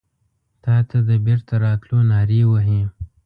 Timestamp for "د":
1.07-1.11